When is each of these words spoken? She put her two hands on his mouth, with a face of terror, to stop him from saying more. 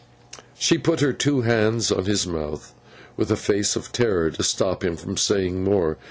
She 0.57 0.79
put 0.79 0.99
her 1.01 1.13
two 1.13 1.41
hands 1.41 1.91
on 1.91 2.05
his 2.05 2.25
mouth, 2.25 2.73
with 3.15 3.29
a 3.29 3.35
face 3.35 3.75
of 3.75 3.91
terror, 3.91 4.31
to 4.31 4.41
stop 4.41 4.83
him 4.83 4.97
from 4.97 5.15
saying 5.15 5.63
more. 5.63 5.99